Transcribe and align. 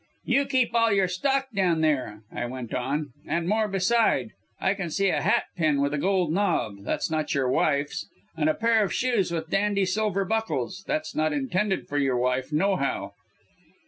"'You 0.25 0.45
keep 0.47 0.73
all 0.73 0.91
your 0.91 1.07
stock 1.07 1.49
down 1.53 1.81
there,' 1.81 2.23
I 2.31 2.47
went 2.47 2.73
on, 2.73 3.13
'and 3.27 3.47
more 3.47 3.67
beside. 3.67 4.31
I 4.59 4.73
can 4.73 4.89
see 4.89 5.09
a 5.09 5.21
hat 5.21 5.43
pin 5.55 5.79
with 5.79 5.93
a 5.93 5.99
gold 5.99 6.33
nob, 6.33 6.77
that's 6.83 7.11
not 7.11 7.35
your 7.35 7.47
wife's, 7.47 8.07
and 8.35 8.49
a 8.49 8.55
pair 8.55 8.83
of 8.83 8.91
shoes 8.91 9.31
with 9.31 9.51
dandy 9.51 9.85
silver 9.85 10.25
buckles, 10.25 10.83
that's 10.87 11.13
not 11.13 11.33
intended 11.33 11.87
for 11.87 11.99
your 11.99 12.17
wife, 12.17 12.51
nohow.' 12.51 13.13